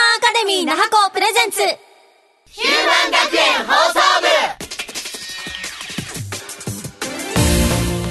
[0.00, 1.58] アカデミー那覇校プレゼンツ。
[1.60, 4.00] ヒューマン学園放送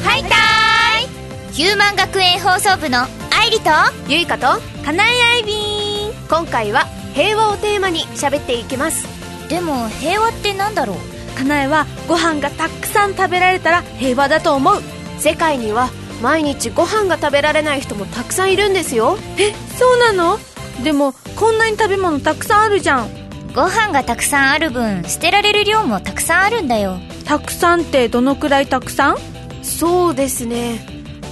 [0.04, 0.08] 部。
[0.08, 1.54] はいたーい。
[1.54, 3.72] ヒューマン学園放送部の愛理と
[4.08, 9.08] ゆいかとかなえあいびん今回は平和をテーマに喋っていきます。
[9.50, 10.98] でも平和ってなんだろう？
[11.38, 14.84] かなえはご飯がたくさん食べられたら平和だと思う。
[15.18, 15.90] 世界には
[16.22, 19.18] 毎日ご飯が食べられない人もたくさんいるんですよ。
[19.40, 20.38] えそうなの？
[20.84, 23.10] でもこんなに食べ物たくさんあるじゃん。
[23.56, 26.98] ご飯がたくさんある分捨てられる量もたくさんあるんだよ。
[27.26, 29.18] たくさんってどのくらいたくさん？
[29.64, 30.86] そうですね。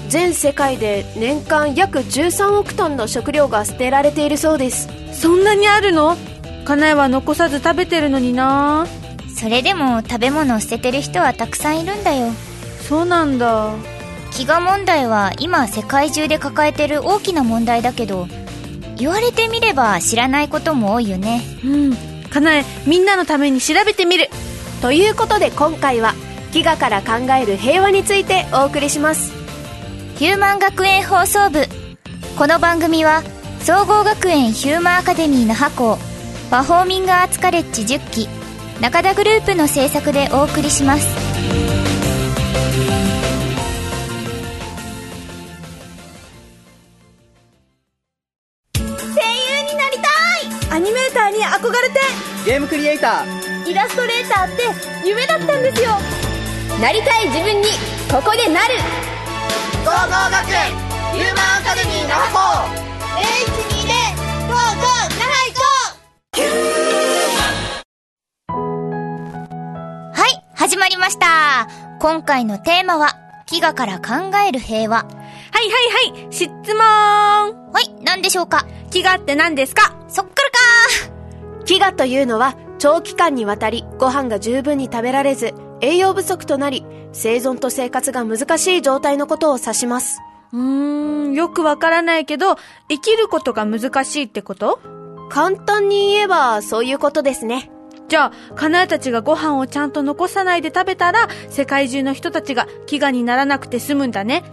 [0.10, 4.90] 全世界で年間約13億トンの食料が捨てられているそうです。
[5.14, 6.18] そんなにあるの？
[6.66, 8.88] かなえは残さず食べてるのにな。
[9.36, 12.32] それでも食べ物を捨ててる人はたくさんいるんだよ。
[12.82, 13.72] そうなんだ。
[14.32, 18.28] 飢餓問題は今世界中で抱えてる大きな問題だけど
[18.98, 21.42] 言われてみれば知らないことも多いよね。
[21.64, 21.96] うん。
[22.30, 24.30] かなえみんなのために調べてみる。
[24.82, 26.14] ということで今回は
[26.52, 29.34] 飢餓から考える平和についてお送りします。
[30.18, 31.66] ヒューマン学園放送部。
[32.38, 33.24] この番組は
[33.62, 35.98] 総合学園ヒューマンアカデミーの覇校
[36.50, 38.30] パフォーミングアーツカレッジ10期
[38.80, 41.27] 中田グループの制作でお送りします
[52.88, 53.26] リエイタ
[53.68, 54.64] いイラストレーターって
[55.06, 55.90] 夢だったんですよ。
[56.80, 57.68] なりたい自分に
[58.10, 58.76] ここでなる。
[59.84, 59.98] 総合
[60.32, 60.72] 学園
[61.12, 62.40] ヒューマンアカデミー那覇校
[63.20, 63.92] 0120
[64.48, 65.68] ゴーゴー那覇行こ
[70.14, 71.68] うはい始まりました。
[72.00, 75.04] 今回のテーマは飢餓から考える平和。
[75.04, 76.78] はいはいはい質問。
[76.80, 78.66] はい何でしょうか？
[78.92, 79.94] 飢餓って何ですか？
[80.08, 80.58] そっからか
[81.66, 90.20] 飢餓というのは長期間にわたりご飯が十分に食べられず栄養不足となり生存と生活が難しい状態のことを指します。
[90.54, 92.56] うーんよくわからないけど
[92.90, 94.80] 生きることが難しいってこと？
[95.30, 97.70] 簡単に言えばそういうことですね。
[98.08, 104.46] じゃあ、かなえたちがご飯をちゃんと残さないで食べたら、世界中の人たちが飢餓にならなくて済むんだね。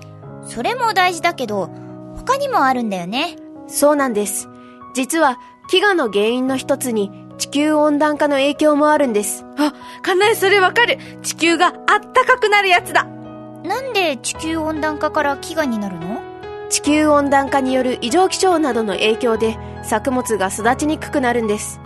[0.44, 1.71] それも大事だけど
[2.16, 3.37] 他にもあるんだよね。
[3.69, 4.48] そうなんです。
[4.94, 5.38] 実は
[5.71, 9.45] 飢餓の原因の一つに地球温暖化の影響もあるんです。
[9.59, 9.72] あ、
[10.03, 10.99] かなえそれわかる。
[11.22, 11.75] 地球があっ
[12.12, 13.05] たかくなるやつだ。
[13.05, 16.22] なんで地球温暖化から飢餓になるの？
[16.71, 21.81] 地球温暖化による異常気象などの影響で作物が育ちにくくなるんです。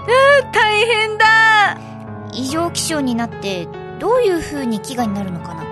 [0.52, 1.78] 大変だ。
[2.32, 5.64] 異常気象になってどういう風に飢餓になるのかな？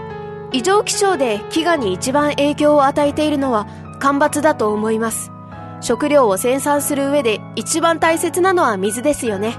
[0.53, 3.67] 異常気象で飢餓に一番影響を与えているのは
[4.01, 5.31] 干ばつだと思います。
[5.83, 9.57] 食料を生産する上で一番大切なのは水ですよね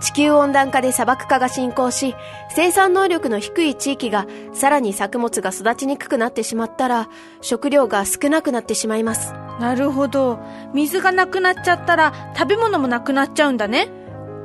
[0.00, 2.14] 地球温暖化で砂漠化が進行し
[2.54, 7.08] 生産能力の低い地域がさらに作物が育ちにくくなってしまったら
[7.40, 10.38] 食料が少なくなってしまいますなるほど。
[10.72, 13.88] 水がなくなっちゃったら、食べ物もなくなっちゃうんだね。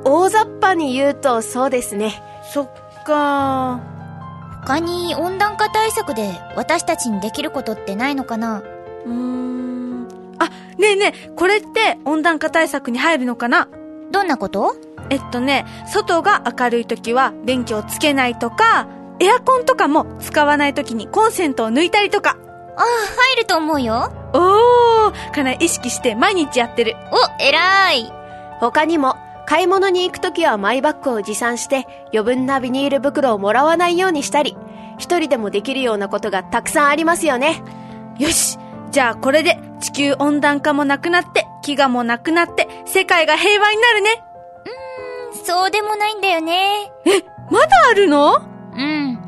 [0.04, 2.20] 大雑把に言うとそうですね
[2.52, 2.70] そっ
[3.04, 3.80] か
[4.64, 8.58] 他に温暖化対策で私たちにできることってないのかな？
[8.58, 10.08] うーん。
[10.40, 10.48] あ、
[10.78, 13.68] ねえねえ、これって温暖化対策に入るのかな？
[14.10, 14.74] どんなこと？
[15.10, 18.88] えっとね、外が明るい時は電気をつけないとか、
[19.20, 22.36] エアコンとかも使わない時にコンセントを抜いたりとか。
[22.76, 26.96] ああ入ると思うよおー、かなり意識して毎日やってる。
[27.12, 28.12] お偉い
[28.58, 29.14] 他にも
[29.46, 34.56] 買い物に行くときはマイバッグを持参して余分なビニール袋をもらわないようにしたり
[34.98, 37.62] 一人でもできるようなことがたくさんありますよね
[38.18, 38.58] よし
[38.90, 44.22] じゃあこれで地球温暖化もなくなって、飢餓もなくなって、世界が平和になるね。
[45.44, 46.90] そうでもないんだよね。
[47.04, 48.40] え、まだあるの？
[48.74, 49.18] うん。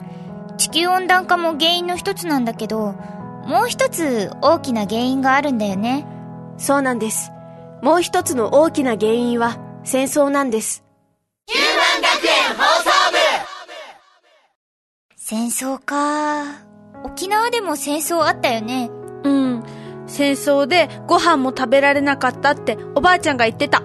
[0.57, 2.95] 地球温暖化も原因の一つなんだけど
[3.47, 6.07] もう一つ大きな原因があるんだよね。
[6.57, 7.31] そうなんです。
[7.83, 10.83] もう一つの大きな原因は戦争なんです。
[11.47, 12.91] ヒューマン学園放送
[15.17, 16.65] 戦争か。
[17.05, 18.91] 沖縄でも戦争あったよね。
[19.25, 19.63] うん。
[20.07, 23.83] 戦争でご飯も食べられなかったっておばあちゃんが言ってた。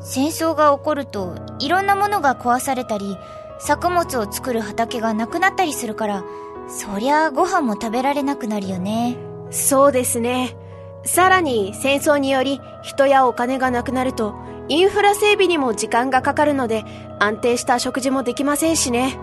[0.00, 3.16] 戦争が起こるといろんなものが壊されたり
[3.58, 6.24] 作物を作る畑がなくなったりするから
[6.68, 9.16] そりゃご飯も食べられなくなるよね。
[9.48, 10.56] 部そうですね。
[11.04, 14.34] さらに戦争により人やお金がなくなると
[14.68, 16.84] インフラ整備にも時間がかかるので
[17.18, 19.18] 安定した食事もできませんしね。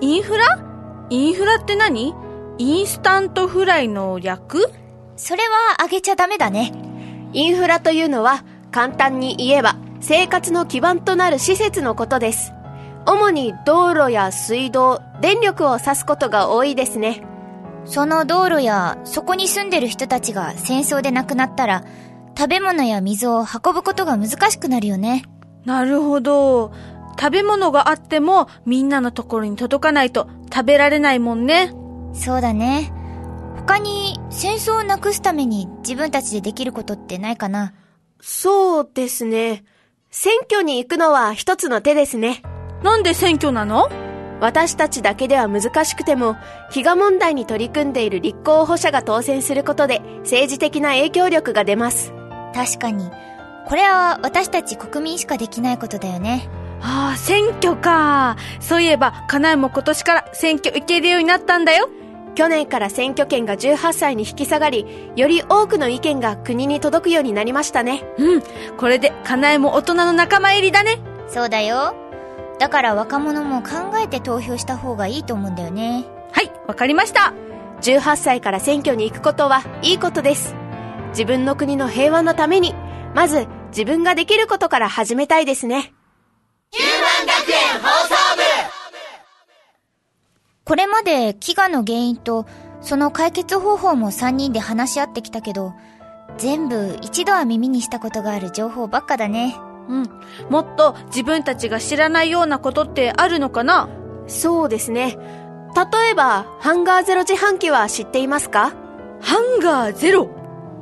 [0.00, 0.62] インフラ？
[1.10, 2.14] インフラって何？
[2.58, 4.70] インスタントフライの略？
[5.16, 6.72] それはあげちゃダメだね。
[7.32, 12.52] インフラというのは簡単に言えば生活の基盤となる施設のことです。
[13.06, 17.22] 主に道路や水道、電力を指すことが多いですね。
[17.84, 21.84] その道路やそこに住んでる人たちが戦争で亡くなったら、
[22.36, 25.22] 食べ物や水を運ぶことが難しくなるよね。
[25.64, 26.72] なるほど。
[27.18, 31.72] 食べ物があってもみんなのところに届かないと食べられないもんね。
[32.12, 32.92] そうだね。
[33.56, 37.72] 他に戦争をなくすために自分たちでできることってないかな？
[38.20, 39.64] そうですね。
[40.18, 42.40] 選挙に行くのは一つの手ですね。
[42.82, 43.90] なんで選挙なの？
[44.40, 46.36] 私たちだけでは難しくても、
[46.72, 52.14] 飢餓問題に取り組んでいる立候補者が当選することで政治的な影響力が出ます。
[52.54, 53.10] 確かに。
[53.66, 56.48] これは私たち国民しかできないことだよね。
[56.80, 58.38] ああ、選挙か。
[58.58, 61.90] そういえば、かなえも今年から選挙行けるようになったんだよ。
[62.36, 64.86] 去年から選挙権が18歳に引き下がり、
[65.16, 68.04] より多くの意見が国に届くようになりましたね。
[68.18, 68.42] うん。
[68.76, 70.98] これで、かなえも大人の仲間入りだね。
[71.28, 71.96] そうだよ。
[72.58, 76.04] だから若者も考えて投票した方がいいと思うんだよね。
[76.30, 77.32] はい、わかりました。
[77.80, 80.54] 18歳から選挙に行くことはいいことです。
[81.10, 82.74] 自分の国の平和のために、
[83.14, 85.94] まず自分ができることから始めたいですね。
[90.66, 92.44] これまで飢餓の原因と
[92.80, 95.74] その解決方法も3人で話し合ってきたけど、
[96.38, 99.56] 全部一度は耳にしたことがある情報ばっかだね。
[99.88, 100.02] うん。
[100.50, 103.88] もっと自分たちが知らないようなことってあるのかな？
[104.26, 105.16] そうですね。
[105.76, 108.74] 例えば、ハンガーゼロ自販機は知っていますか？
[109.20, 110.28] ハンガーゼロ？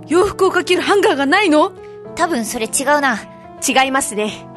[0.07, 1.73] 洋服をかけるハンガーがないの？
[2.15, 3.19] 多分それ違うな。
[3.67, 4.49] 違いますね。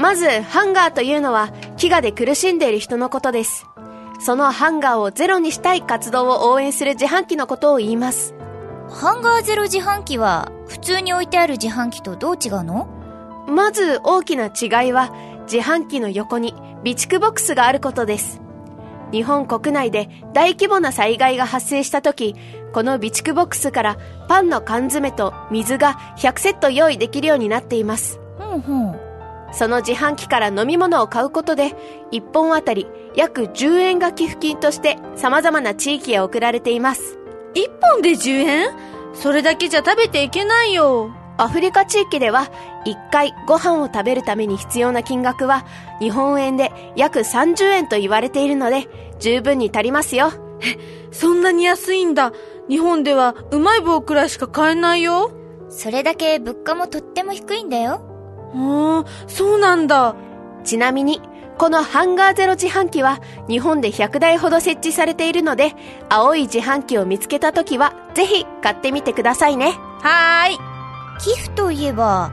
[0.00, 3.66] まず、ハンガーというのは、飢餓で苦しんでいる人のことです。
[4.24, 8.34] そのハンガーをゼロにしたい活動を応援する自販機のことを言います。
[8.88, 12.86] ハンガーゼロ自販機は普通に置いてある自販機とどう違うの？
[13.48, 15.12] まず大きな違いは、
[15.50, 16.50] 自販機の横に
[16.84, 18.40] 備蓄ボックスがあることです。
[19.10, 22.36] 日本国内で大規模な災害が発生した時、
[22.72, 23.98] この備蓄ボックスから
[24.28, 28.20] パンの缶詰と水が100セット用意できるようになっています。
[28.38, 29.11] ほんほん。
[29.52, 31.74] その自販機から飲み物を買うことで、
[32.10, 37.18] 1本あたり約10円が寄付金として様々な地域へ送られています。
[37.54, 38.70] 一本で10円？
[39.14, 41.10] それだけじゃ食べていけないよ。
[41.36, 42.50] アフリカ地域では
[42.86, 45.66] 1回ご飯を食べるために必要な金額は
[45.98, 48.88] 日本円で約30円と言われているので
[49.18, 50.30] 十分に足りますよ。
[51.10, 52.32] そんなに安いんだ。
[52.68, 55.30] 日本ではうまい棒くらいしか買えないよ。
[55.68, 58.08] それだけ物価もとっても低いんだよ。
[58.54, 60.14] ああ、そうなんだ。
[60.64, 61.20] ちなみに、
[61.58, 65.74] このハンガーゼロ自販機は日本で100台ほど設置されているので、
[66.08, 69.72] 青い自販機を見つけた時はぜひ買ってみてくださいね。
[70.00, 70.58] はーい。
[71.20, 72.32] 寄付といえば、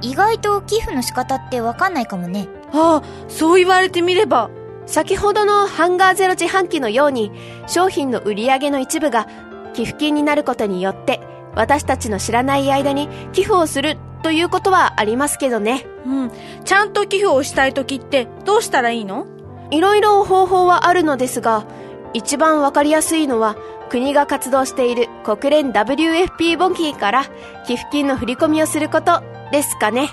[0.00, 2.48] 意外と寄付の仕方ってわかんないかもね。
[2.72, 4.50] ああ、そう言われてみれば。
[4.86, 7.32] 先ほどのハンガーゼロ自販機のように
[7.66, 9.26] 商品の売り上げの一部が
[9.74, 11.20] 寄付金になることによって
[11.56, 15.86] 私たちの知らない間に寄付をするということはありますけどね。
[16.04, 16.32] うん。
[16.64, 19.24] ちゃんと寄付をしたい時ってどうしたらいいの？
[19.70, 21.64] いろいろ方法はあるのですが、
[22.12, 23.56] 一番わかりやすいのは
[23.88, 27.26] 国が活動している国連 WFP 募金から
[27.68, 30.08] 寄付金の振り込みをすることですかね。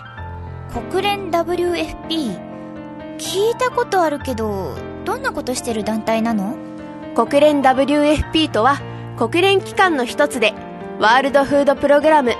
[0.92, 2.40] 国連 WFP。
[3.18, 6.56] 聞いたことあるけど、どんなことしてる団体なの？
[7.16, 8.80] 国連 WFP とは
[9.18, 10.54] 国連機関の一つで
[11.00, 12.36] ワールドフードプログラム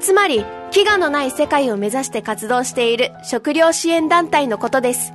[0.00, 0.40] つまり
[0.70, 5.12] 飢餓のない世界を目指して活動している食料支援団体のことです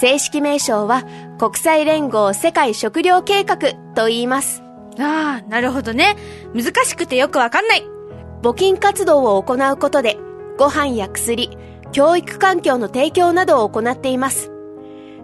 [0.00, 1.04] 正式名称は
[1.38, 4.62] 国際連合世界食糧計画と言います
[4.98, 6.16] ああ、なるほどね。
[6.52, 7.84] 難しくてよくわかんない。
[8.42, 10.16] 募金活動を行うことで
[10.58, 11.50] ご飯や薬
[11.92, 14.50] 教育環境の提供などを行っています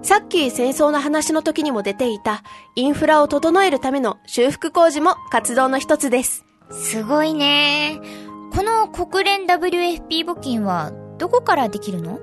[0.03, 2.43] さっき戦争の話の時にも出ていた
[2.75, 8.01] インフラを整えるための修復工事も活動の一つですすごいね。
[8.57, 12.21] この国連 WFP 募金はどこからできるの？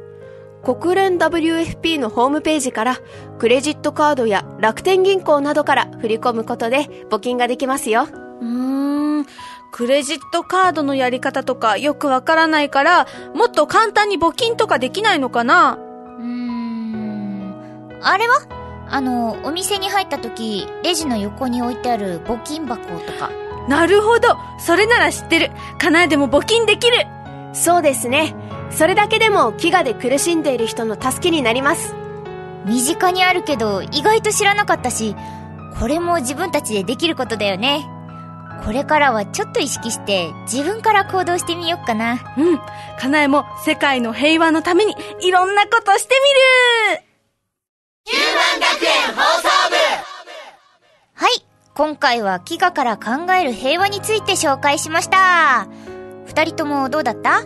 [0.63, 2.97] 国連 WFP のホームページから
[3.37, 8.07] クレジットカードや楽天銀行などから振り込むことで募金ができますよ。
[8.41, 9.27] うーん。
[9.71, 15.77] クレジットカードのやり方とかよくわからないから、もっと簡単に募金とかできないのかな？
[16.17, 17.89] うーん。
[18.01, 18.39] あれは？
[18.89, 23.29] あの、お店に入った時、レジの横に置いてある募金箱とか。
[23.67, 24.37] なるほど。
[24.59, 25.51] それなら知ってる。
[25.79, 27.07] かなえでも募金できる。
[27.53, 28.35] そうですね。
[28.71, 31.95] それだけでも飢餓で苦しんでいる人の助けになります。
[32.65, 35.15] 身近にあるけど、意外と知らなかったし、
[35.79, 37.87] これも自分たちでできることだよね。
[38.65, 42.33] これからはちょっと意識して自分から行動してみよっかな。
[42.37, 42.57] うん。
[42.97, 46.15] かなえも世界の平和のためにいろんなことして
[46.93, 47.03] みる
[48.05, 49.75] ヒューマン学園放送部
[51.15, 51.52] はい。
[51.75, 55.67] 今回は飢餓から考える平和について紹介しました。
[56.25, 57.43] 二人ともどうだった？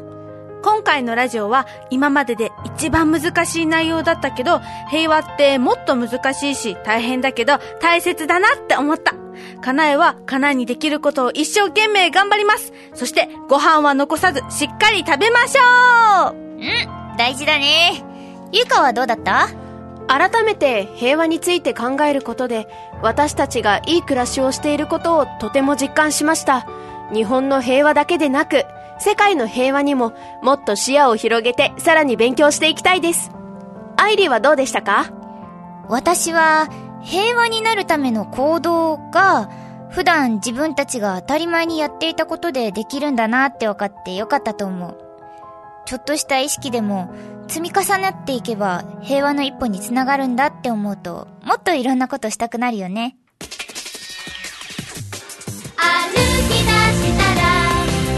[0.64, 9.16] 今回のラジオは今までで一番難しい内容だったけど、平和ってもっと難しいし大変だけど大切だなって思った。
[9.62, 12.74] かなえはかなえにできることを一生懸命頑張ります。
[12.94, 18.04] そしてご飯は残さずしっかり食べましょううん、大事だね。
[18.52, 19.48] ゆうかはどうだった？
[20.08, 22.68] 改めて平和について考えることで
[23.02, 26.66] 私たちがいい暮らしをしていることをとても実感しました。
[27.14, 28.66] 日本の平和だけでなく
[29.00, 33.32] 世界の平和にももっと視野を広げてさらに勉強していきたいです。
[33.96, 35.12] 愛理はどうでしたか？
[35.90, 36.70] 私は
[37.02, 39.50] 平和になるための行動が
[39.90, 44.98] 普段自分たちが当たり前にやっていたことでできるんだなって分かってよかったと思う。
[45.86, 47.10] ちょっとした意識でも
[47.48, 53.16] 積み重なっていけば平和の一歩につながるんだって思うともっといろんなことしたくなるよね。
[55.78, 56.68] 歩き出し
[57.18, 57.42] たら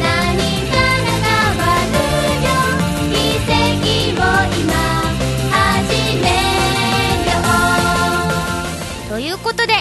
[0.02, 0.38] 何
[0.70, 1.14] かが
[1.56, 2.00] 変わる
[2.46, 2.50] よ
[3.12, 3.14] 奇
[3.46, 4.22] 跡を
[4.60, 4.74] 今
[5.52, 5.58] 始
[6.16, 6.26] め
[7.32, 7.38] よ
[9.08, 9.74] うということで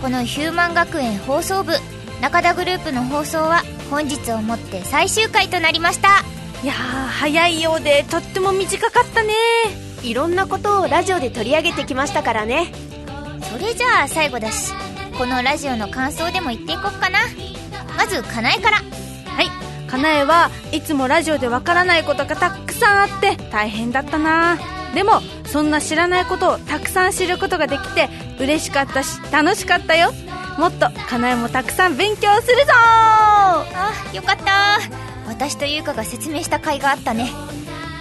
[0.00, 1.72] このヒューマン学園放送部
[2.20, 6.33] 中田グループの放送は本日をもって最終回となりました。
[6.64, 9.34] いやー、早いようでとっても短かったね。
[10.02, 12.72] いろんなことをラジオで取り上げてきましたからね
[13.50, 14.72] それじゃあ最後だし
[15.16, 17.18] このラジオの感想でも言っていこっかな
[17.96, 19.90] まずかなえからはい。
[19.90, 24.58] かなえはいつもラジオでわからないことがたくさんあって大変だったな。
[24.94, 28.08] でも、そんな知らないことをたくさん知ることができて
[28.40, 30.12] 嬉しかったし楽しかったよ。
[30.58, 33.64] もっとかなえもたくさん勉強するぞあ
[34.12, 37.28] よかった私と優香が説明した甲斐があったね。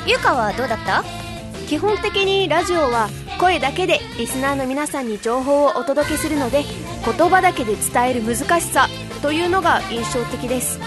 [0.06, 1.04] 優香はどうだった？
[1.68, 3.10] 基本的にラジオは
[3.40, 6.64] 声だけでリスナーの皆さんに情報をお届けするので
[7.04, 8.88] 言葉だけで伝える難しさ
[9.24, 10.80] というのが印象的です。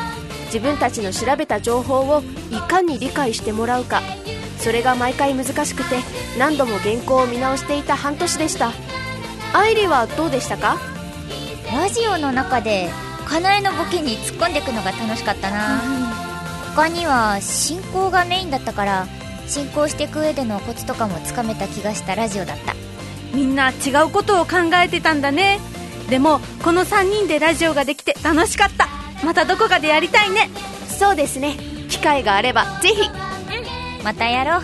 [0.47, 2.23] 自分たちの調べた情報を
[2.53, 4.01] いかに理解してもらうか。
[4.59, 5.97] それが毎回難しくて
[6.39, 8.71] 何度も原稿を見直していた半年でした。
[9.53, 10.79] 愛理はどうでしたか？
[11.73, 12.89] ラジオの中で
[13.27, 16.26] かなえのボケに突っ込んでいくのが楽しかったな
[16.77, 19.07] 他には進行がメインだったから
[19.47, 22.75] 進行していく上でのコツとかもつかめた気がしたラジオだった。
[23.35, 25.59] みんな違うことを考えてたんだね。
[26.11, 28.89] でも、この3人でラジオができて楽しかった。
[29.25, 30.51] またどこかでやりたいね。
[30.87, 31.57] そうですね。
[31.89, 33.09] 機会があればぜひ。
[34.05, 34.63] またやろう。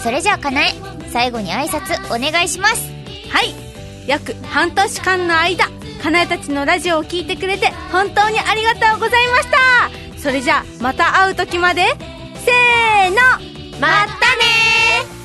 [0.00, 0.72] それじゃあかなえ
[1.10, 2.90] 最後に挨拶お願いします。
[3.30, 3.54] はい。
[4.06, 5.66] 約半年間の間
[6.02, 9.50] かなえたちのラジオを聞いてくれて本当にありがとうございまし
[9.90, 9.95] た
[10.26, 11.84] それじゃあまた会う時まで。
[11.84, 13.14] せーの。
[13.78, 14.42] またね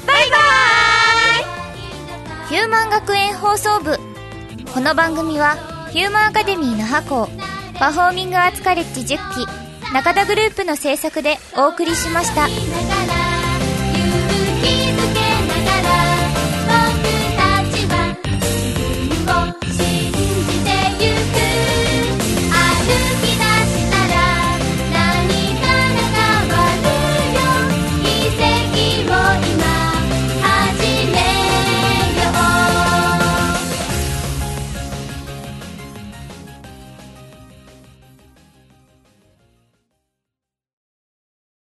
[0.06, 0.38] バイバ
[2.48, 2.54] イ。
[2.54, 3.98] ヒューマン学園放送部。
[4.72, 7.28] この番組はヒューマンアカデミー那覇校
[7.80, 12.46] パフォーミングアーツカレッジ10期中田グループの制作でお送りしました。